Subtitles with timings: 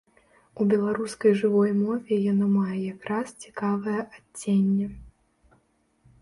[0.63, 4.87] У беларускай жывой мове яно мае якраз цікавае адценне.